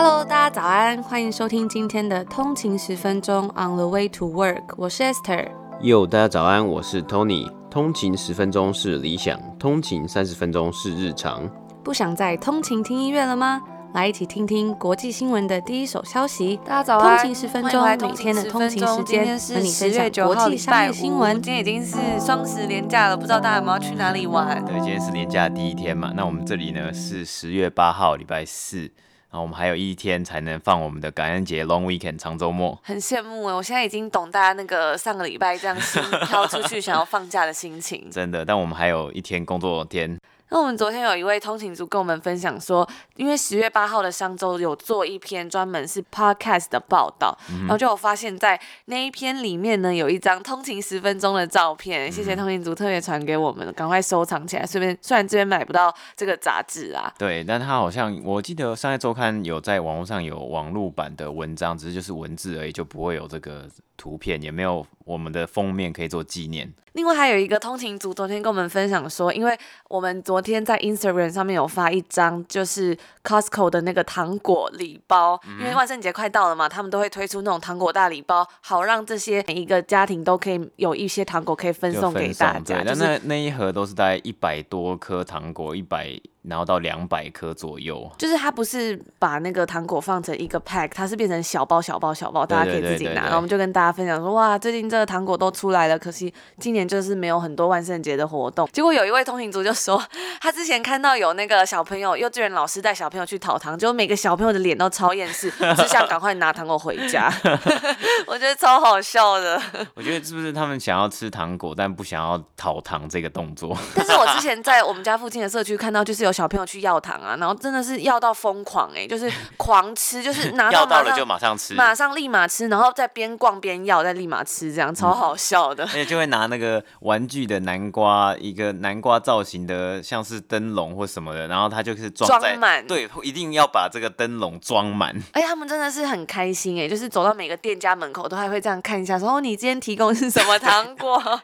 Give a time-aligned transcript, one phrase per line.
[0.00, 5.48] Hello，大家早安，欢迎收听今天的通勤十分钟 On the way to work，我是 Esther。
[5.82, 7.52] Yo，大家早安，我是 Tony。
[7.68, 11.50] 通勤十分钟是理想，通勤三十分钟是日常。
[11.82, 13.60] 不想再通勤听音乐了吗？
[13.92, 16.60] 来一起听听国际新闻的第一手消息。
[16.64, 21.42] 大家早安，通勤十分钟，每天的通勤时间和你分享国际商业新闻。
[21.42, 24.64] 今天已经是双十连假了，不知道大家有没有去哪里玩？
[24.64, 26.12] 对，今天是连假第一天嘛。
[26.14, 28.88] 那我们这里呢是十月八号，礼拜四，
[29.30, 32.78] 然后我们还有一天才能放我们的感恩节 Long Weekend 长周末。
[32.82, 38.10] 很羡慕哎，我现在已经懂大家那个上个礼拜这样心 飘出去想要放假的心情。
[38.10, 40.18] 真的，但我们还有一天工作天。
[40.50, 54.64] 那我们昨天有一位通勤族跟我们分享说，因为十月八号的上周有做一篇专门是 podcast 的报道，嗯、然后就有发现，在那一篇里面呢，有一张通勤十分钟的照片，谢谢通勤族特别传给我们，赶快收藏起来。
[54.64, 66.72] 顺便，虽然这边买不到这个杂志啊，对，但他好像我记得商业周刊有在网络上有网络版的文章，只是就是文字而已，就不会有这个图片，也没有我们的封面可以做纪念。
[66.98, 69.56] 另外还有一个通勤族昨天跟我们分享说，因为
[69.88, 82.82] 我们昨天在 Instagram 上面有发一张，就是 Costco 的那个糖果礼包，嗯、因为万圣节快到了嘛，他们都会推出那种糖果大礼包，好让这些每一个家庭都可以有一些糖果可以分送给大家。
[82.82, 86.20] 对，那那一盒都是大概一百多颗糖果，一百。
[86.42, 93.22] 然后到两百颗左右，就是他不是把那个糖果放成一个 pack，它是变成小包小包小包，大家可以自己拿。
[93.22, 98.68] 然后我们就跟大家分享说，哇，最近这个糖果都出来了，可惜今年就是没有很多万圣节的活动。
[98.72, 100.02] 结果有一位通勤族就说，
[100.40, 107.30] 他之前看到有那个小朋友，幼稚园老师带小朋友去讨糖，结果每个小朋友的脸都超厌世， 只想赶快拿糖果回家。
[108.26, 109.60] 我觉得超好笑的。
[109.94, 113.76] 我觉得是不是他们想要吃糖果，但不想要讨糖这个动作？
[113.94, 125.84] 但是我之前在我们家附近的社区看到，就是有小朋友去要糖啊，然后真的是要到疯狂哎、欸，就是 狂吃，就是拿到，了就马上吃，马上立马吃，然后再边逛边要，再立马吃，这样超好笑的。
[125.84, 135.14] 而且就会拿那个玩具的南瓜，一个南瓜造型的，像是灯笼或什么的，然后他就是装装满，对，一定要把这个灯笼装满。
[135.32, 141.20] 哎，他们真的是很开心哎、欸，就是走到每个店家门口都还会这样看一下，说哦，你今天提供是什么糖果？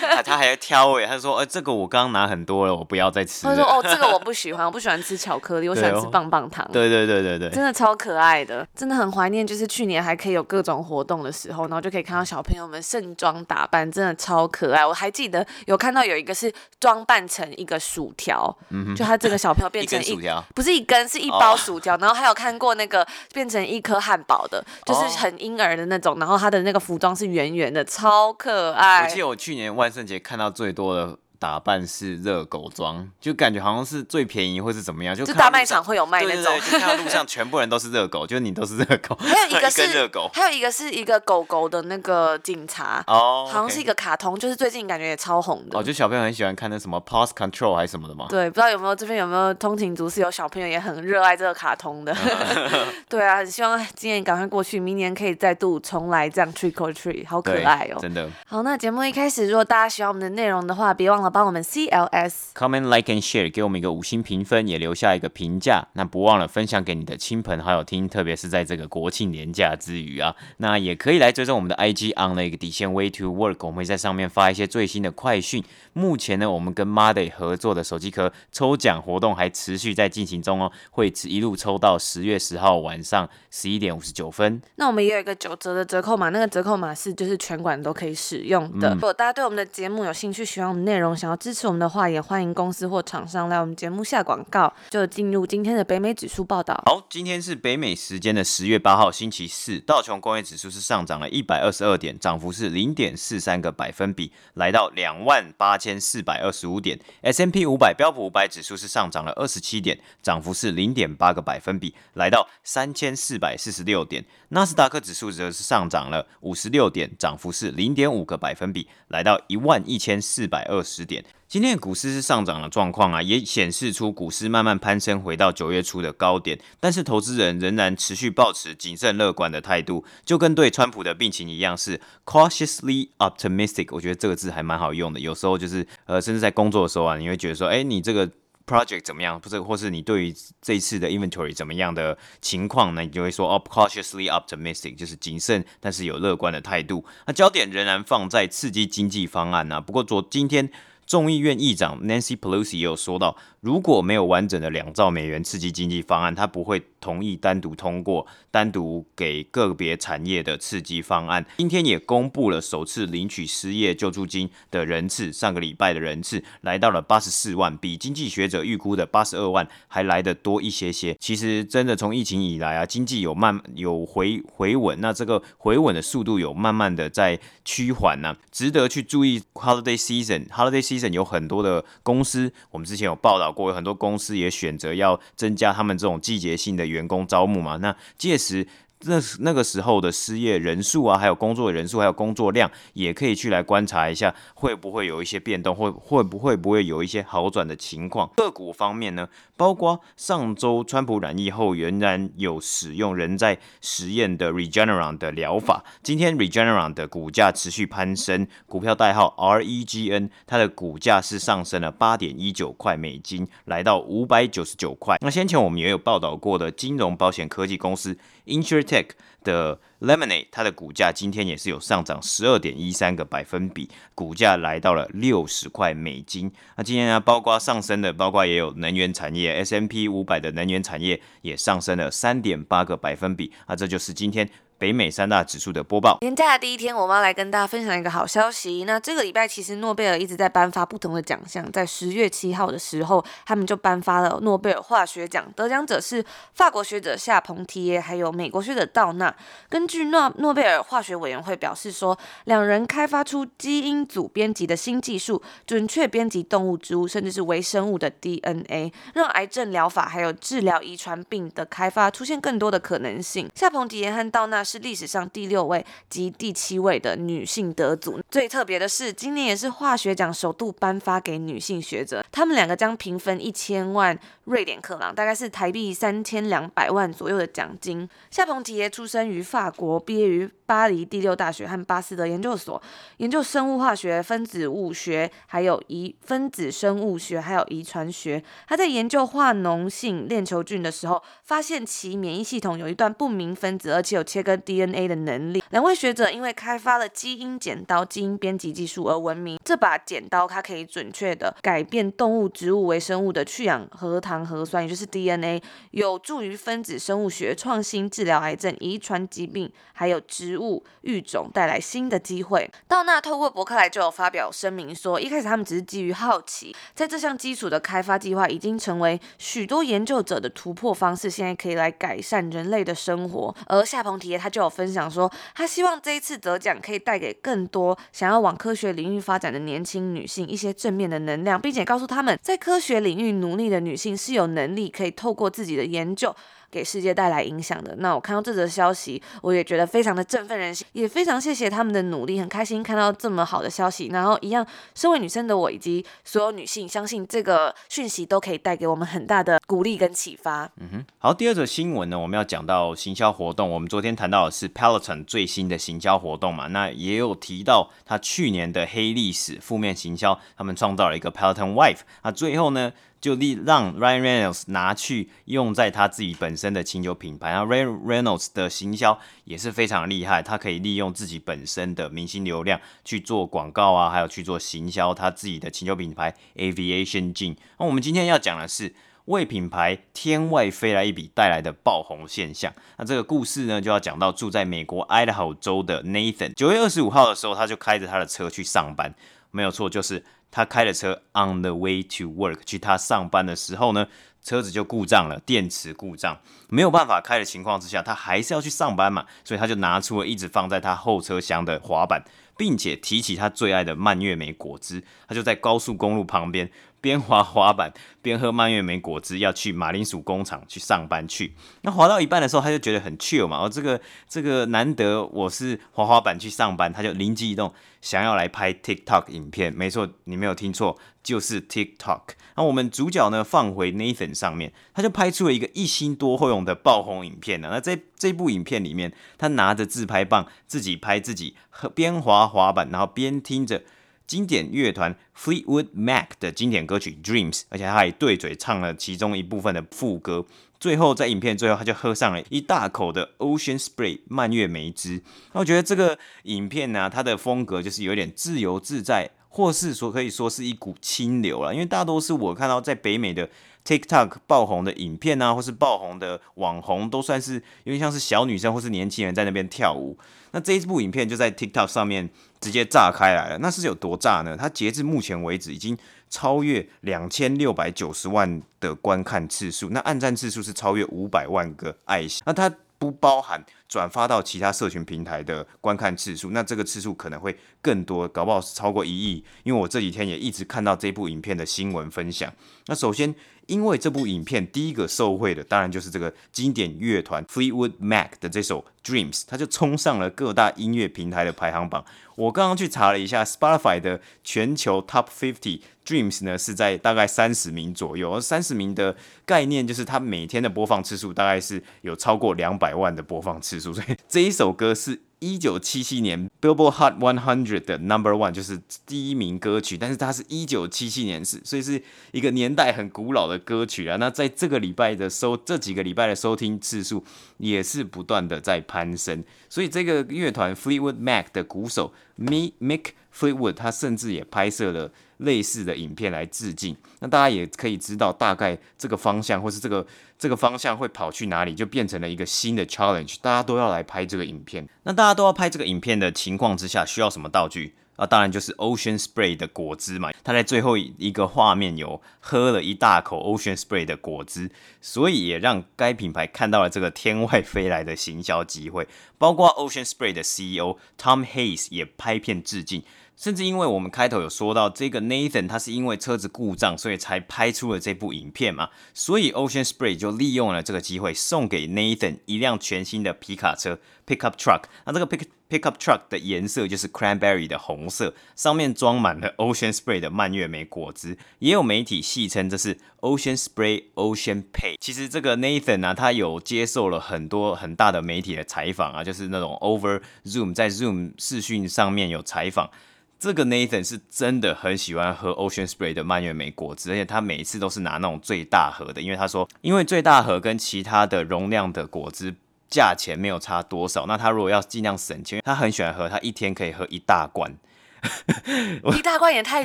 [0.00, 3.46] 他他还要挑哎，他说哎，这个我刚刚拿很多了，我不要再吃。
[3.46, 5.02] 他说哦，这个我不喜欢，我不喜欢。
[5.02, 6.64] 吃巧克力，我喜欢吃棒棒糖。
[6.72, 14.86] 对对对对对，真的超可爱的，真的很怀念，就是去年还可以有各种活动的时候，然后就可以看到小朋友们盛装打扮，真的超可爱。
[14.86, 21.96] 我还记得有看到有一个是装扮成一个薯条，嗯，就他这个小朋友 变成一，一薯条，不是一根，是一包薯条。
[21.96, 29.02] 哦、然后还有看过那个变成一颗汉堡的，就是很婴儿的那种，然后他的那个服装是圆圆的，超可爱。
[29.02, 31.18] 我记得我去年万圣节看到最多的。
[31.42, 36.44] 打扮是热狗装，就感觉好像是最便宜，或是怎么样，就，就大卖场会有卖那种。
[36.44, 39.16] 对对对，就看到路上全部人都是热狗， 就是你都是热狗。
[39.16, 45.76] 还有 一个是热狗，还有一个是一个狗狗的那个警察哦，好像是一个卡通，就是最近感觉也超红的。
[45.76, 48.26] 哦，就小朋友很喜欢看那什么 Pause Control 还是什么的吗？
[48.28, 52.16] 对，不知道有没有这边有没有通勤族是有小朋友也很热爱这个卡通的。
[53.10, 58.30] 对啊，很希望今年赶快过去，明年可以再度重来这样 Trick or Treat，好可爱哦，真的。
[58.46, 62.04] 好，那节目一开始，如果大家喜欢我们的内容的话，别忘了帮我们 CL。
[62.12, 65.88] S comment like and share，给我们一个五星评分，也留下一个评价。
[65.94, 75.64] 那不忘了分享给你的亲朋好友听，特别是在这个国庆年假之余啊，那也可以来追踪我们的 IG on 了一个底线 way to work，我们会在上面发一些最新的快讯。
[75.94, 84.60] 目前呢，我们跟 Mady 合作的手机壳抽奖活动还持续在进行中哦，会一路抽到十月十号晚上十一点五十九分。
[84.76, 88.90] 那我们也有一个九折的折扣码，那个折扣码是就是全馆都可以使用的。
[88.90, 94.74] 嗯、如果大家对我们的节目有兴趣，喜欢我们内容，想要支持我们的话，也欢迎公司或厂商来我们节目下广告。
[94.90, 96.74] 就进入今天的北美指数报道。
[96.86, 106.98] 好，今天是北美时间的十月八号星期四，道琼工业指数是上涨了一百二十二点，涨幅是零点四三个百分比，来到两万八千四百二十五点。
[107.20, 114.24] S M P 五百标普五百指数是上涨了二十七点，涨幅是零点八个百分比，来到三千四百四十六点。
[114.48, 121.22] 纳斯达克指数则是上涨了五十六点，涨幅是零点五个百分比，来到一万一千四百二十点点。
[121.46, 126.58] 今天的股市是上涨的状况啊，也显示出股市慢慢攀升，回到九月初的高点。
[126.80, 133.88] 但是投资人仍然持续保持谨慎乐观的态度，就跟对川普的病情一样，是 cautiously optimistic。
[133.90, 135.20] 我觉得这个字还蛮好用的。
[135.20, 138.26] 有时候就是呃，甚至在工作的时候啊，你会觉得说，哎，你这个
[138.66, 139.38] project 怎么样？
[139.38, 143.02] 或者或是你对于这次的 inventory 怎么样的情况呢？
[143.02, 147.04] 你就会说，哦，cautiously optimistic，就是谨慎但是有乐观的态度。
[147.26, 149.78] 那焦点仍然放在刺激经济方案啊。
[149.78, 150.70] 不过昨今天。
[151.12, 161.46] 众议院议长 Nancy Pelosi 也有说到，如果没有完整的两兆美元刺激经济方案，他不会同意单独通过单独给个别产业的刺激方案。
[161.58, 171.16] 今天也公布了首次领取失业救助金的人次，上个礼拜的人次来到了八十四万，比经济学者预估的八十二万还来得多一些些。
[171.20, 179.40] 其实真的从疫情以来啊，经济有慢有回回稳，那这个回稳的速度有慢慢的在趋缓呢，值得去注意。
[179.54, 183.51] Holiday season，Holiday season 有很多的公司，我们之前有报道。
[183.52, 188.66] 国有很多公司也选择要增加他们这种季节性的员工招募嘛，那届时
[189.04, 198.30] 那那个时候的失业人数啊，还有工作人数，还有工作量，也可以去来观察一下，会不会有一些变动，会会不会不会有一些好转的情况。
[198.36, 215.16] 个股方面呢，包括上周川普染疫后仍然有使用仍在实验的 Regeneron 的疗法，今天 Regeneron 的股价持续攀升，股票代号 REGN，它的股价是上升了八点一九块美金，来到五百九十九块。
[215.20, 218.16] 那先前我们也有报道过的金融保险科技公司
[218.46, 226.50] InsurTech 的 Lemonade，它的股价今天也是有上涨十二点一三个百分比，股价来到了六十块美金。
[226.76, 233.52] 那今天呢，包括上升的，包括也有能源产业 S M P 五百的能源产业也上升了三点八个百分比。
[233.66, 234.48] 那这就是今天。
[234.78, 236.18] 北美三大指数的播报。
[236.22, 238.82] 年假的第一天，我们要来跟大家分享一个好消息。
[238.82, 246.24] 那这个礼拜其实诺贝尔一直在颁发不同的奖项，在十月七号的时候，他们就颁发了诺贝尔化学奖，得奖者是
[246.54, 249.31] 法国学者夏彭提耶，还有美国学者道纳。
[249.68, 263.50] 根据诺诺贝尔化学委员会表示说，两人开发出基因组编辑的新技术，准确编辑动物、植物甚至是微生物的 DNA，让癌症疗法还有治疗遗传病的开发出现更多的可能性。
[263.54, 264.62] 夏彭提耶和道纳。
[264.64, 268.20] 是历史上第六位及第七位的女性得主。
[268.30, 278.08] 最特别的是，今年也是化学奖首度颁发给女性学者，他们两个将平分一千万瑞典克朗，大概是台币三千两百万左右的奖金。
[278.30, 282.80] 夏彭提耶出生于法国，毕业于巴黎第六大学和巴斯德研究所，
[283.18, 288.42] 研究生物化学、分子物学，还有遗分子生物学，还有遗传学。
[288.66, 295.62] 他在研究化脓性链球菌的时候，发现其免疫系统有一段不明分子，而且有切割 DNA 的能力。
[295.70, 299.58] 两位学者因为开发了基因剪刀基因编辑技术而闻名。
[299.64, 310.82] 这把剪刀它可以准确的改变动物、植物、微生物的去氧核糖核酸，也就是 DNA，有助于分子生物学创新、治疗癌症、遗传传疾病，还有植物。
[311.02, 312.70] 育种带来新的机会。
[312.86, 323.54] 道纳透过伯克莱就有发表声明说，一开始他们只是基于好奇，在这项基础的开发计划已经成为许多研究者的突破方式，现在可以来改善人类的生活。
[323.66, 336.34] 而夏鹏提耶他就有分享说，他希望这一次得奖可以带给更多想要往科学领域发展的年轻女性一些正面的能量，并且告诉他们在科学领域努力的女性是有能力可以透过自己的研究。
[336.72, 337.94] 给世界带来影响的。
[337.98, 344.08] 那我看到这则消息，我也觉得非常的振奋人心，也非常谢谢他们的努力，很开心看到这么好的消息。
[344.08, 350.64] 然后一样，身为女生的我以及所有女性，相信这个讯息都可以带给我们很大的鼓励跟启发。
[350.78, 353.70] 嗯哼，好，第二则新闻呢，我们要讲到行销活动。
[353.70, 362.00] 我们昨天谈到的是 Peloton 最新的行销活动嘛，那也有提到他去年的黑历史负面行销，他们创造了一个 Peloton Wife。
[362.22, 362.92] 那最后呢，
[363.22, 377.56] 就立让 Ryan Reynolds 拿去用在他自己本身的清酒品牌，然后 Ryan Reynolds 的行销也是非常厉害，他可以利用自己本身的明星流量去做广告啊，还有去做行销他自己的清酒品牌 Aviation Gin。
[377.78, 378.92] 那我们今天要讲的是
[379.26, 382.72] 为品牌天外飞来一笔带来的爆红现象。
[382.98, 389.14] 那这个故事呢，就要讲到住在美国 Idaho 州的 Nathan，九月二十五号的时候，他就开着他的车去上班，
[389.52, 390.24] 没有错，就是。
[390.54, 394.06] 他开了车，on the way to work，去他上班的时候呢，
[394.42, 402.22] 车子就故障了，电池故障，没有办法开的情况之下，他还是要去上班嘛，所以他就拿出了一直放在他后车厢的滑板，
[402.58, 406.70] 并且提起他最爱的蔓越莓果汁，他就在高速公路旁边。
[407.02, 407.92] 边滑滑板
[408.22, 411.54] 边喝蔓越莓果汁，要去马铃薯工厂去上班去。
[411.82, 413.58] 那滑到一半的时候，他就觉得很 chill 嘛。
[413.58, 419.74] 哦，这个这个难得我是滑滑板去上班，他就灵机一动，想要来拍 TikTok 影片。
[419.74, 422.20] 没错，你没有听错，就是 TikTok。
[422.54, 427.68] 那我们主角呢，放回 Nathan 上面，他就拍出了一个一心多会用的爆红影片呢。
[427.72, 431.56] 那在这部影片里面，他拿着自拍棒自己拍自己，
[431.96, 433.82] 边滑滑板，然后边听着。
[434.26, 440.46] 经典乐团 Fleetwood Mac 的经典歌曲 Dreams，而且他还对嘴唱了其中一部分的副歌。
[440.80, 445.22] 最后在影片最后，他就喝上了一大口的 Ocean Spray 蔓越莓汁。
[445.52, 449.30] 那我觉得这个影片呢、它的风格就是有点自由自在。
[449.52, 453.46] 或是说可以说是一股清流了，因为大多是我看到在北美的
[453.84, 460.16] TikTok 爆红的影片啊，或是爆红的网红，都算是有点像是小女生或是年轻人在那边跳舞。
[460.52, 462.30] 那这一部影片就在 TikTok 上面
[462.60, 464.56] 直接炸开来了，那是有多炸呢？
[464.58, 465.98] 它截至目前为止已经
[466.30, 479.44] 超越两千六百九十万的观看次数，那按赞次数是超越五百万个爱心，那它不包含转发到其他社群平台的观看次数，那这个次数可能会更多，搞不好是超过一亿。
[479.64, 482.50] 因为我这几天也一直看到这部影片的新闻分享。
[482.86, 483.34] 那首先，
[483.66, 492.02] 因为这部影片第一个受惠的，当然就是这个经典乐团 Fleetwood Mac 的这首 Dreams，它就冲上了各大音乐平台的排行榜。
[492.34, 505.20] 我刚刚去查了一下，Spotify 的全球 Top 50 Dreams 呢是在大概三十名左右，而三十名的概念就是它每天的播放次数大概是有超过两百万的播放次数，所以这一首歌是。
[505.42, 514.16] 一九七七年 Billboard Hot 100的 Number One 就是第一名歌曲，但是它是一九七七年是，所以是一个年代很古老的歌曲啊。
[514.18, 517.24] 那在这个礼拜的收，这几个礼拜的收听次数
[517.58, 525.10] 也是不断的在攀升，所以这个乐团 Fleetwood Mac 的鼓手 Mick Fleetwood 他甚至也拍摄了
[525.42, 526.96] 类似的影片来致敬。
[527.20, 530.06] 那大家也可以知道大概这个方向或是这个。
[530.38, 534.88] 这个方向会跑去哪里，就变成了一个新的 challenge，大家都要来拍这个影片。
[535.04, 538.26] 那大家都要拍这个影片的情况之下，需要什么道具啊？
[538.26, 540.32] 当然就是 Ocean Spray 的果汁嘛。
[540.42, 544.68] 他在最后一个画面有喝了一大口 Ocean Spray 的果汁，
[545.00, 549.06] 所以也让该品牌看到了这个天外飞来的行销机会。
[549.42, 553.02] 包括 Ocean Spray 的 CEO Tom Hayes 也拍片致敬。
[553.34, 558.90] 甚至因为我们开头有说到这个 Nathan，他是因为车子故障，所以才拍出了这部影片嘛。
[559.12, 564.82] 所以 Ocean Spray 就利用了这个机会，送给 Nathan 一辆全新的皮卡车 Pickup Truck。
[565.06, 571.36] 那这个 Pick Pickup Truck 的颜色就是 Cranberry 的红色，上面装满了 Ocean Spray 的蔓越莓果汁。
[571.58, 574.96] 也有媒体戏称这是 Ocean Spray Ocean Pay。
[575.00, 582.90] 其实这个 Nathan 啊，他有接受了很多很大的媒体的采访啊，就是那种 Over Zoom 在 Zoom 视讯上面有采访。
[583.38, 592.54] 这个 Nathan 是真的很喜欢喝 Ocean Spray 的蔓越莓果汁，而且他每一次都是拿那种最大盒的，因为他说，因为最大盒跟其他的容量的果汁
[592.88, 597.74] 价钱没有差多少，那他如果要尽量省钱，他很喜欢喝，他一天可以喝一大罐，
[599.18, 599.84] 一大罐也太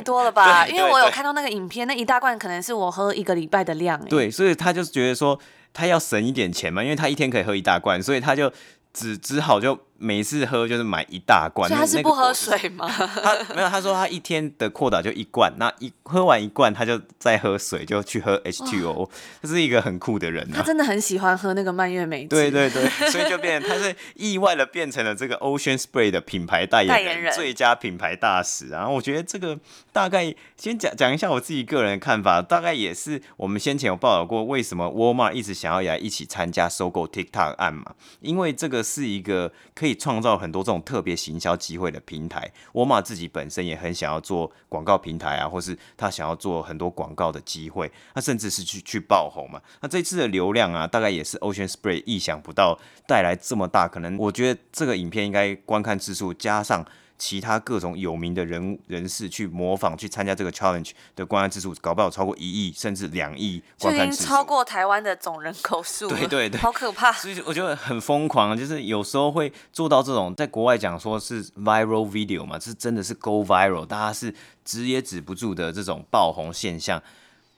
[0.00, 0.64] 多了吧？
[0.68, 4.00] 因为我有看到那个影片，那一大罐可能是我喝一个礼拜的量。
[4.04, 5.36] 对，所以他就觉得说
[5.72, 8.52] 他要省一点钱嘛，因为他一天可以喝一大罐，所以他就
[8.92, 9.87] 只只好就。
[10.00, 12.86] 每次喝就是买一大罐，他是不喝水吗？
[12.88, 19.10] 他没有，他说他一天的扩打就一罐，那一喝完一罐他就再喝水，就去喝 H2O，
[19.42, 20.58] 他是一个很酷的人，啊。
[20.58, 22.28] 他真的很喜欢喝那个蔓越莓汁。
[22.28, 28.68] 对对对，所以就变他是意外的变成了这个 Ocean Spray 的品牌代言人，代言人最佳品牌大使。
[28.68, 29.58] 然后我觉得这个
[29.92, 37.94] 大概先讲讲一下我自己个人的看法，大概也是我们先前有报道过，为什么 Walmart 一直想要来一起参加收购 TikTok 案嘛？
[38.20, 39.87] 因为这个是一个可以。
[39.88, 49.58] 可以创造很多这种特别行销机会的平台，沃尔玛自己本身也很想要做广告平台啊，或是他想要做很多广告的机会，他甚至是去去爆红嘛。
[49.80, 56.84] 那这次的流量啊，大概也是 Ocean Spray 意想不到带来这么大，可能我觉得这个影片应该观看次数加上。
[57.18, 66.08] 其他各种有名的人人士去模仿去参加这个 challenge 的观看次数，搞不好超过一亿甚至两亿观看次数，超过台湾的总人口数。
[66.08, 67.12] 对对对，好可怕！
[67.12, 74.32] 所以我觉得很疯狂，就是有时候会做到这种，在国外讲说是 viral video 嘛，是真的是 go viral，大家是
[74.64, 77.02] 止也止不住的这种爆红现象。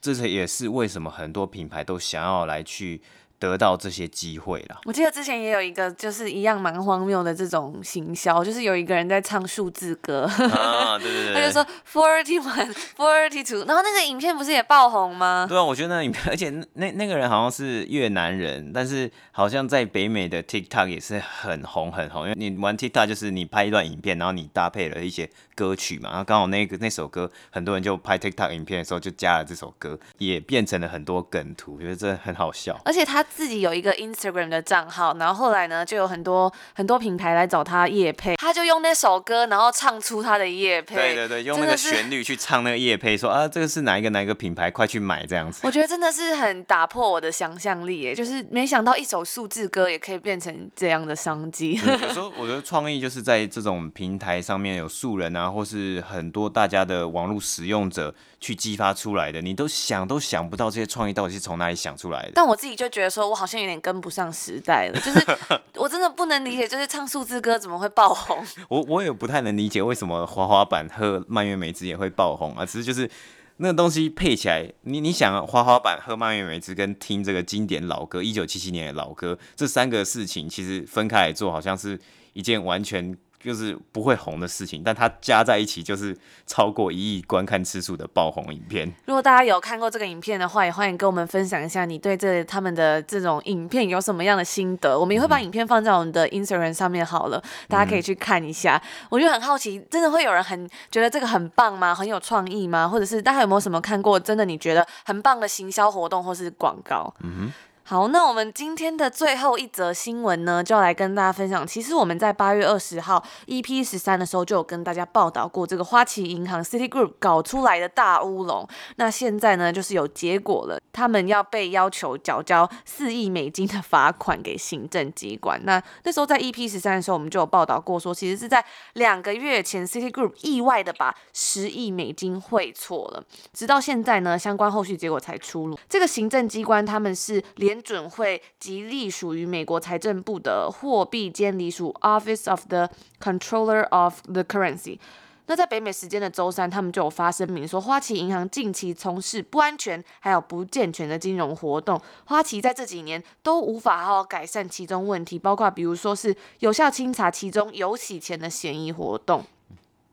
[0.00, 3.02] 这是也是为什么很多品牌都想要来去。
[3.41, 4.81] 得到这些机会了。
[4.85, 15.47] 我记得之前也有一个，就是一样蛮荒谬的这种行销，就是有一个人在唱数字歌，啊， 对对对，他就说 forty one forty two，然后那个影片不是也爆红吗？
[15.49, 33.25] 对啊，我觉得那影片，而且那那个人好像是越南人，但是好像在北美的 TikTok 也是很红很红，因为你玩 TikTok 就是你拍一段影片，然后你搭配了一些歌曲嘛，然后刚好那个那首歌，很多人就拍 TikTok 影片的时候就加了这首歌，也变成了很多梗图，我觉得这很好笑，而且他。
[33.33, 40.97] 自己有一个 Instagram 的账号，然后后来呢，就有很多很多品牌来找他夜配，他就用那首歌，然后唱出他的夜配。
[40.97, 45.61] 对对对，用那个旋律去唱那个夜配，说啊，这个是哪一个哪一个品牌，快去买这样子。
[45.63, 51.81] 我觉得真的是很打破我的想象力，哎，就是没想到一首数字歌也可以变成这样的商机。
[51.87, 62.33] 嗯，有时候我觉得创意就是在这种平台上面有素人啊，或是很多大家的网络使用者去激发出来的，你都想都想不到这些创意到底是从哪里想出来的。
[62.35, 63.20] 但我自己就觉得说。
[63.29, 65.00] 我好像有点跟不上时代了。
[65.00, 65.39] 就是
[65.77, 68.45] 我真的不能理解，就是唱数字歌怎么会爆红？
[68.69, 72.65] 我我也不太能理解为什么滑滑板喝蔓越莓汁也会爆红啊。
[72.67, 73.11] 只是就是
[73.57, 81.99] 那个东西配起来，你你想滑滑板喝蔓越莓汁跟听这个经典老歌，一九七七年的老歌，这三个事情其实分开来做，好像是
[82.33, 83.17] 一件完全。
[83.43, 86.17] 就是不会红的事情，但它加在一起就是
[86.47, 88.87] 超过一亿观看次数的爆红影片。
[89.07, 94.99] 如果大家有看过这个影片的话，也欢迎跟我们分享一下你对这他们的这种影片有什么样的心得。
[94.99, 98.81] 我们也会把影片放在我们的 Instagram 上面好了，嗯、大家可以去看一下。
[99.09, 101.95] 我就很好奇，真的会有人很觉得这个很棒吗？
[101.95, 102.87] 很有创意吗？
[102.87, 107.15] 或者是大家有没有什么看过真的你觉得很棒的行销活动或是广告？
[107.21, 107.53] 嗯哼。
[107.91, 111.67] 好，那我们今天的最后一则新闻呢，就要来跟大家分享。
[111.67, 118.65] 其实我们在八月二十号 EP 十三的时候，就有跟大家报道过这个花旗银行 Citigroup 搞出来的大乌龙。
[118.95, 125.61] 那现在呢，就是有结果了，他们要被要求缴交四亿美金的罚款给行政机关。
[125.65, 133.25] 那那时候在 EP 十三的时候，我们就有报道过说，其实是在两个月前，Citigroup 意外的把十亿美金汇错了。
[133.53, 135.77] 直到现在呢，相关后续结果才出炉。
[135.89, 144.99] 这个行政机关他们是连准会及隶属于美国财政部的货币监理署 （Office of the Controller of the Currency）。
[145.47, 152.01] 那在北美时间的周三，他们就有发声明说，花旗银行近期从事不安全还有不健全的金融活动。
[152.27, 159.45] 花旗在这几年都无法好好改善其中问题，包括比如说是有效清查其中有洗钱的嫌疑活动。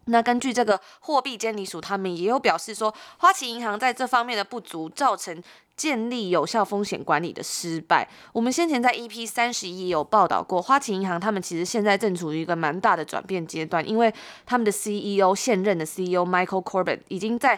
[0.06, 5.44] 那根据这个货币监理署，他们也有表示说，花旗银行在这方面的不足，造成
[5.78, 8.06] 建立有效风险管理的失败。
[8.34, 14.14] 我们先前在 EP 三十一有报道过，花旗银行他们其实现在正处于一个蛮大的转变阶段，因为
[14.46, 17.58] 他们的 CEO 现任的 CEO Michael Corbett 已经在。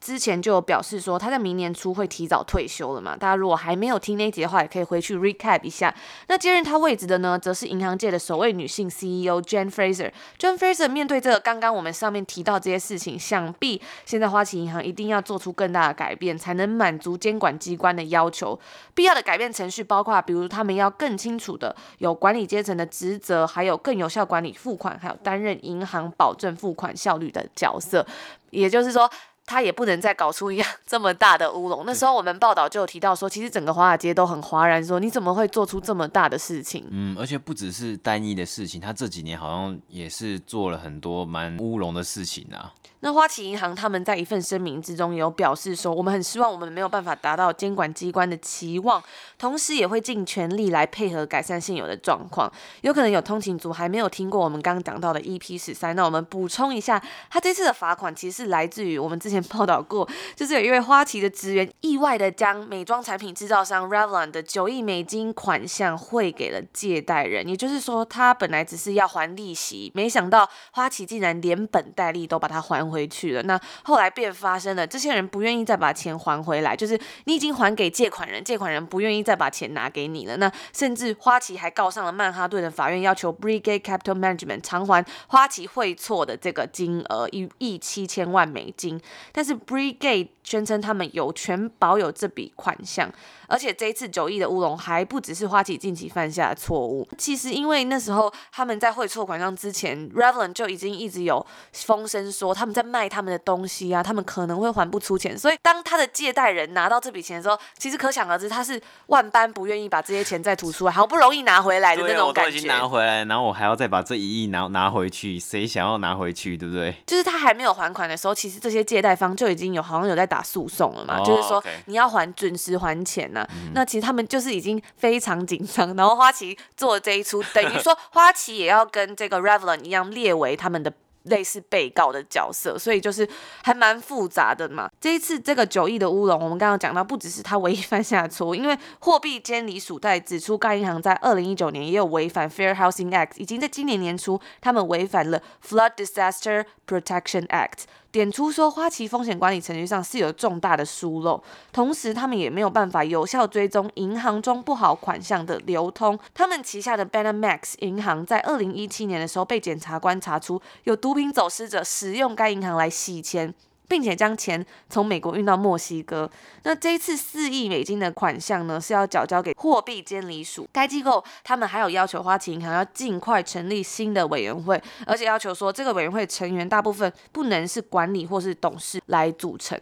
[0.00, 3.16] 之前就有表示说，他在明年初会提早退休了嘛。
[3.16, 5.94] 大家如果还没有听那集的话，也可以回去 recap 一下。
[6.28, 10.10] 那接任他位置的呢，则是银行界的首位女性 CEO Jane Fraser。
[10.38, 18.58] Jane Fraser 面对这个刚刚我们上面提到这些事情，想必现在花旗银行一定要做出更大的改变，才能满足监管机关的要求。
[18.94, 28.06] 必要的改变程序包括，比如他们要更清楚的有管理阶层的职责，还有更有效管理付款，还有担任银行保证付款效率的角色。
[28.50, 29.10] 也就是说。
[29.48, 31.84] 他也不能再搞出一样 这么大的乌龙。
[31.86, 36.86] 那时候我们报道就有提到说，其实整个华尔街都很哗然，说你怎么会做出这么大的事情？
[36.90, 42.74] 嗯，而且不只是单一的事情，他这几年好像也是做了很多蛮乌龙的事情啊。
[43.00, 49.00] 那花旗银行他们在一份声明之中有表示说，我们很失望，我们没有办法达到监管机关的期望，
[49.38, 52.52] 同时也会尽全力来配合改善现有的状况。
[52.80, 80.36] 有可能有通勤族还没有听过我们刚刚讲到的 EP 十三，那我们补充一下，他这次的罚款其实是来自于我们之前报道过，就是有一位花旗的职员意外的将美妆产品制造商 Revlon 的九亿美金款项汇给了借贷人，也就是说，他本来只是要还利息，没想到花旗竟然连本带利都把它还回去了，那后来便发生了，这些人不愿意再把钱还回来，就是你已经还给借款人，借款人不愿意再把钱拿给你了。
[80.36, 89.00] 那甚至花旗还告上了曼哈顿的法院，要求 Brigade Capital Management 偿还花旗汇错的这个金额一亿七千万美金，
[89.32, 93.10] 但是 Brigade 宣称他们有权保有这笔款项。
[93.48, 112.50] 而且这一次九亿的乌龙还不只是花旗近期犯下的错误，其实因为那时候他们在汇错款项之前，Revlon 就已经一直有风声说他们在卖他们的东西啊，他们可能会还不出钱，所以当他的借贷人拿到这笔钱的时候，其实可想而知他是万般不愿意把这些钱再吐出来，好不容易拿回来的那种感觉。
[112.50, 116.94] 我已经拿回来，然后我还要再把这一亿拿拿回去，谁想要拿回去，对不对？
[117.06, 123.48] 就是他还没有还款的时候，其实这些借贷方就已经有好像有在打诉讼了嘛，哦、就是说你要还准时还钱呐、啊。
[123.52, 130.92] 嗯、那其实他们就是已经非常紧张，然后花旗做这一出，等于说 花旗也要跟这个 Revlon 一样列为他们的
[131.24, 133.28] 类似被告的角色，所以就是
[133.62, 134.88] 还蛮复杂的嘛。
[134.98, 147.84] 这一次这个九亿的乌龙，我们刚刚讲到，不只是他唯一犯下的错误，因为货币监理署在指出，该银行在二零一九年也有违反 Fair Housing Act，已经在今年年初他们违反了 Flood Disaster Protection Act。
[148.10, 151.42] 点出说，花旗风险管理程序上是有重大的疏漏，
[151.72, 156.18] 同时他们也没有办法有效追踪银行中不好款项的流通。
[156.32, 163.54] 他们旗下的 Banamex 银行在二零一七年的时候被检察官查出有毒品走私者使用该银行来洗钱。
[163.88, 166.30] 并且将钱从美国运到墨西哥。
[166.62, 170.68] 那这一次四亿美金的款项呢，是要缴交给货币监理署。
[170.72, 179.80] 该机构他们还有要求花旗银行要尽快成立新的委员会，而且要求说这个委员会成员大部分不能是管理或是董事来组成，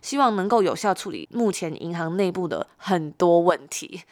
[0.00, 4.02] 希望能够有效处理目前银行内部的很多问题。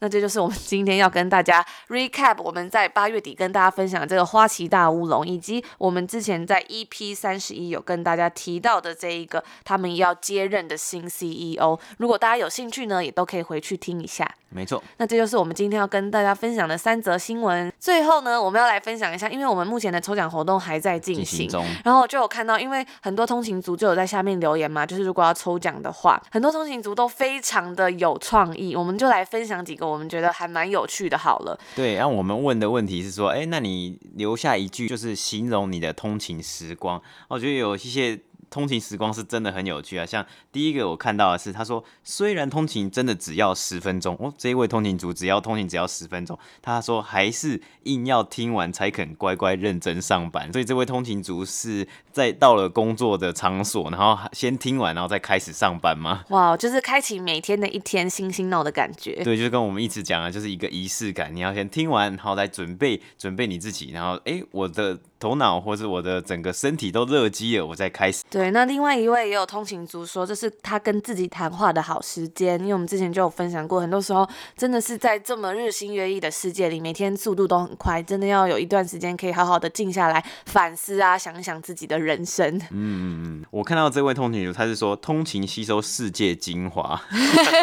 [0.00, 11.78] 那这就是我们今天要跟大家 recap 我们在八月底跟大家分享这个花旗大乌龙，以及我们之前在 EP 三十一有跟大家提到的这一个他们要接任的新 CEO。
[11.98, 14.30] 如果大家有兴趣呢，也都可以回去听一下。
[14.50, 17.72] 没错，那这就是我们今天要跟大家分享的三则新闻。
[17.80, 31.18] 最后呢，我们要来分享一下，因为我们目前的抽奖活动还在进行，行然后就有看到，因为很多通勤族就有在下面留言嘛，就是如果要抽奖的话，很多通勤族都非常的有创意，我们就来分享几个我们觉得还蛮有趣的。
[31.18, 37.00] 好了，对，然后我们问的问题是说，哎，那你留下一句，就是形容你的通勤时光。
[37.28, 38.20] 我觉得有一些。
[38.54, 40.06] 通勤时光是真的很有趣啊！
[40.06, 50.52] 像第一个我看到的是，他说虽然通勤真的只要十分钟哦，这一位通勤族只要通勤只要十分钟，他说还是硬要听完才肯乖乖认真上班。
[50.52, 56.22] 所以这位通勤族是在到了工作的场所，然后先听完，然后再开始上班吗？
[56.28, 59.16] 哇，就是开启每天的一天新新闹的感觉。
[59.24, 61.34] 对，就是跟我们一直讲的，就是一个仪式感。
[61.34, 64.96] 你要先听完，然后再准备准备你自己，然后哎，我的。
[65.24, 68.22] 头脑或是我的整个身体都热机了，我再开始。
[68.28, 82.58] 对，那另外一位也有通勤族说，这是他跟自己谈话的好时间，因为我们之前就有分享过，很多时候真的是在这么日新月异的世界里，每天速度都很快，真的要有一段时间可以好好的静下来反思啊，想一想自己的人生。
[82.58, 87.00] 嗯嗯嗯， 我看到这位通勤族，他是说通勤吸收世界精华，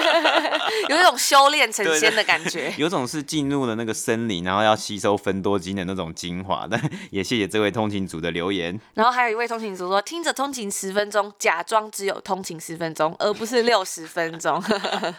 [0.89, 6.67] 有一种修炼成仙的感觉，有种是进入了那个森林，然后要吸收芬多精的那种精华。
[6.67, 7.50] 但也谢谢。
[7.51, 14.63] 这位通勤族的留言，然后还有一位通勤族说，听着通勤十分钟，假装只有通勤十分钟，而不是六十分钟。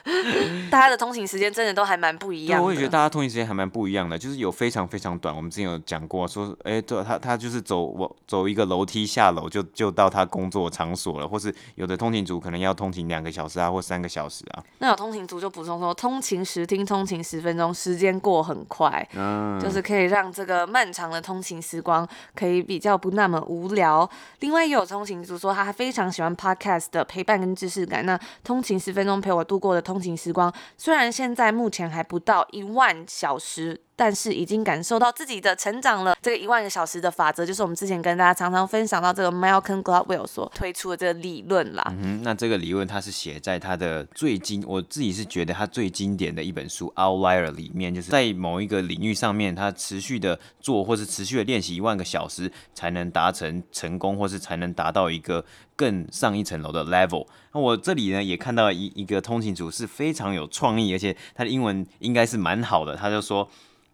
[0.71, 2.64] 大家的通勤时间真的都还蛮不一样的。
[2.64, 5.35] 我也觉得大家通勤时间还蛮不一样的，就是有非常非常短。
[5.37, 14.64] 我们之前有讲过，说，哎，对，他他就是走我走一个楼梯下楼就就到他工作场所了，或是有的通勤族可能要通勤两个小时啊，或三个小时啊。
[14.79, 22.09] 那有通勤族就补充说，通勤时听通勤十分钟，时间过很快，嗯，就是可以让这个漫长的通勤时光。
[22.35, 24.09] 可以比较不那么无聊。
[24.40, 28.05] 另外，也有通勤族说，他非常喜欢 podcast 的陪伴跟知识感。
[28.07, 33.83] 那通勤十分钟陪我度过的通勤时光，虽然现在目前还不到一万小时。
[33.94, 36.16] 但是已经感受到自己的成长了。
[36.22, 41.85] 这个一万个小时的法则，就是我们之前跟大家常常分享到这个 Malcolm Gladwell 所推出的这个理论啦。
[41.98, 55.44] 嗯，那这个理论它是写在他的最经，我自己是觉得他最经典的一本书《Outlier》里面，就是在某一个领域上面，他持续的做，或是持续的练习一万个小时，才能达成成功，或是才能达到一个
[55.76, 57.26] 更上一层楼的 level。
[57.52, 63.48] 那我这里呢也看到一一个通勤组是非常有创意，而且他的英文应该是蛮好的，他就说。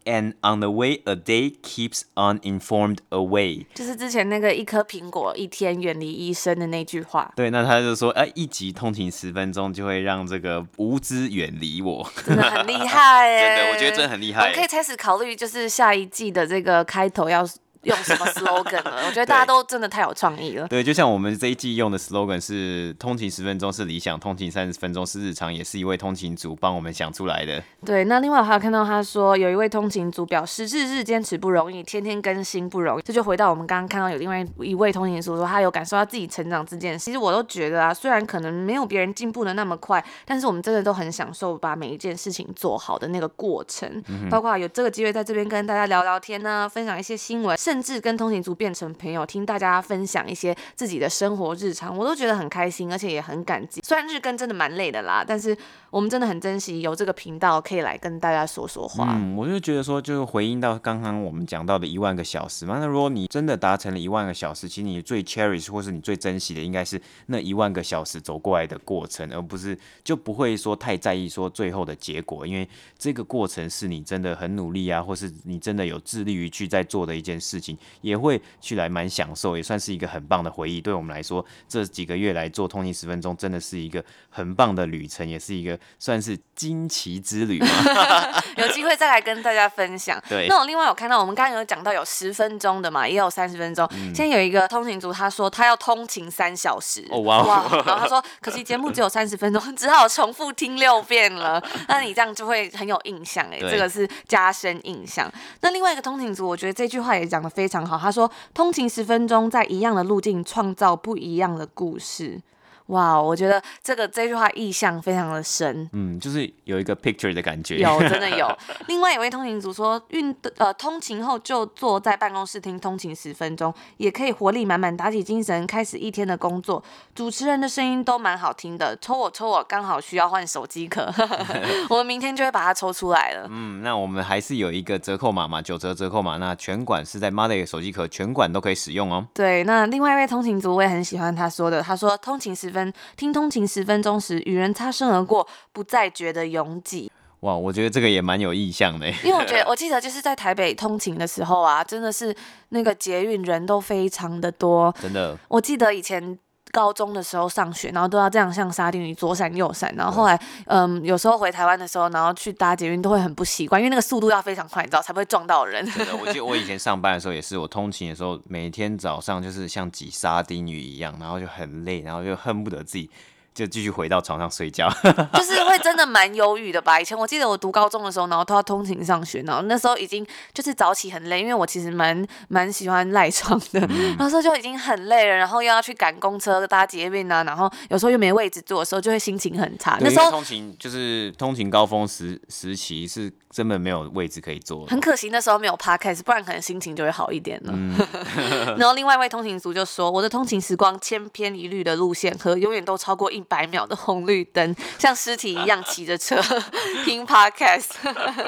[0.09, 3.67] And on the way, a day keeps uninformed away。
[3.75, 7.31] 就是之前那个一颗苹果一天远离医生的那句话。
[7.37, 12.11] 对，那他就说，哎，一集通勤十分钟就会让这个无知远离我。
[12.25, 13.41] 真的很厉害耶！
[13.45, 14.41] 真的，我觉得真的很厉害。
[14.41, 17.47] 我们可以开始考虑，就是下一季的这个开头要。
[17.83, 19.05] 用什么 slogan 了？
[19.07, 20.67] 我觉得大家都真的太有创意了。
[20.69, 27.63] 对，就像我们这一季用的 slogan 是“通勤十分钟是理想，通勤三十分钟是日常”，也是一位通勤族帮我们想出来的。
[27.85, 33.03] 对，那另外我还有看到他说，有一位通勤族表示，日日坚持不容易，天天更新不容易。
[33.03, 37.05] 这就回到我们刚刚看到有另外一位通勤族说，他有感受到自己成长这件事。
[37.07, 43.89] 其实我都觉得啊，虽然可能没有别人进步的那么快，但是我们真的都很享受把每一件事情做好的那个过程。
[44.09, 53.83] 嗯、包括有这个机会在这边跟大家聊聊天呢、啊，分享一些新闻，甚至跟通勤族变成朋友，听大家分享一些自己的生活日常，我都觉得很开心，而且也很感激。
[53.85, 55.55] 虽然日更真的蛮累的啦，但是
[55.91, 59.15] 我们真的很珍惜有这个频道可以来跟大家说说话。
[59.17, 62.79] 嗯，我就觉得说，就是回应到刚刚我们讲到的一万个小时嘛。
[62.79, 78.41] 那如果你真的达成了一万个小时，其实你最 cherish 或是你最珍惜的，应该是那一万个小时走过来的过程，而不是就不会说太在意说最后的结果，因为这个过程是你真的很努力啊，或是你真的有致力于去在做的一件事情，也会。
[78.61, 80.81] 去来蛮享受，也算是一个很棒的回忆。
[80.81, 87.69] 对我们来说，这几个月来做通勤十分钟，真的是一个很棒的旅程，也是一个算是惊奇之旅吗。
[88.57, 90.21] 有机会再来跟大家分享。
[90.29, 93.89] 对，那我另外有看到，我们刚刚有讲到有十分钟的嘛，也有三十分钟。
[93.93, 97.07] 嗯、现在有一个通勤族，他说他要通勤三小时。
[97.11, 97.83] 哦哇，哇！
[97.87, 101.63] 然后他说，可惜节目只有三十分钟，只好重复听六遍了。
[101.89, 105.31] 那你这样就会很有印象哎，这个是加深印象。
[105.61, 107.99] 那另外一个通勤族，我觉得这句话也讲得非常好。
[107.99, 108.31] 他说。
[108.55, 112.41] 通勤十分钟，在一样的路径创造不一样的故事。
[112.89, 118.47] 哇，我觉得这个这句话意象非常的深，嗯，就是有一个 picture 的感觉，有 真的有。
[118.87, 126.83] 另外一位通勤族说，运呃通勤后就坐在办公室听通勤十分钟，也可以活力满满，打起精神开始一天的工作。
[127.15, 131.13] 主持人的声音都蛮好听的，抽我抽我，刚好需要换手机壳，
[131.91, 133.47] 我们明天就会把它抽出来了。
[133.51, 139.27] 嗯，那我们还是有一个折扣码嘛，九折折扣码，那全馆是在 Mother 手机壳，全馆都可以使用哦。
[139.35, 142.78] 对，那另外一位通勤族我也很喜欢他说的，他说通勤十分
[143.17, 147.11] 听通勤十分钟时，与人擦身而过，不再觉得拥挤。
[147.41, 152.35] 哇，我觉得这个也蛮有意向的，因为我觉 得我记得就是在台北通勤的时候啊，真的是
[152.71, 155.39] 那个捷运人都非常的多，真的。
[155.49, 156.39] 我记得以前。
[156.79, 165.85] 高中的时候上学，然后都要这样像沙丁鱼左闪右闪，然后后来，嗯，有时候回台湾的时候，然后去搭捷运都会很不习惯，因为那个速度要非常快，你知道才不会撞到人。
[165.91, 173.11] 真的，我记得我以前上班的时候也是，我通勤的时候，每天早上就是像挤沙丁鱼一样，然后就很累，然后就恨不得自己。
[173.59, 174.89] 就继续回到床上睡觉，
[175.35, 177.01] 就是会真的蛮忧郁的吧。
[177.01, 189.99] 以前我记得我读高中的时候，然后都要通勤上学，然后那时候已经就是早起很累，因为我其实蛮蛮喜欢赖床的，嗯、 那时候就已经很累了，然后又要去赶公车、搭捷运啊，然后有时候又没位置坐的时候，就会心情很差。
[190.01, 197.73] 那时候通勤就是通勤高峰时时期是根本没有位置可以坐，很可惜那时候没有 Podcast，不然可能心情就会好一点了。
[197.75, 197.97] 嗯、
[198.79, 206.41] 然后另外一位通勤族就说：“我的通勤时光千篇一律的路线和永远都超过一。”百秒的红绿灯，像尸体一样骑着车
[207.05, 207.87] 听 podcast。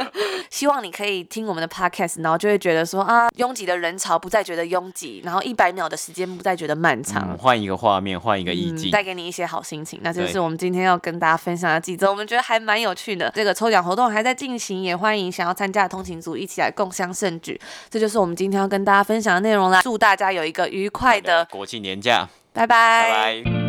[0.50, 7.36] 希望你可以听我们的 podcast，然后就会觉得说啊，拥挤的人潮不再觉得拥挤，然后一百秒的时间不再觉得漫长。
[7.38, 10.00] 换、嗯、一个画面，换一个意境，带、嗯、给你一些好心情。
[10.02, 13.30] 那就是我们今天要跟大家分享的几则，我们觉得还蛮有趣的。
[13.34, 17.58] 这个抽奖活动还在进行，也欢迎想要参加的通勤族一起来共襄盛举。
[17.88, 19.80] 这就是我们今天要跟大家分享的内容啦。
[19.82, 23.10] 祝大家有一个愉快的，的国庆年假，拜拜。
[23.10, 23.59] 拜拜。